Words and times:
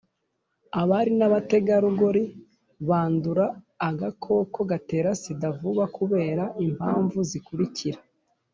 abari 0.81 1.11
n’abategarugori 1.19 2.23
bandura 2.89 3.45
agakoko 3.89 4.59
gatera 4.71 5.09
sida 5.21 5.47
vuba 5.59 5.85
kubera 5.97 6.43
impamvu 6.65 7.17
zikurikira 7.29 7.99